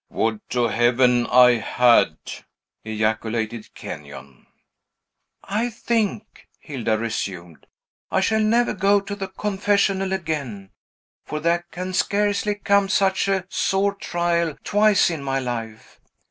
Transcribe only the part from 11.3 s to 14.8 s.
there can scarcely come such a sore trial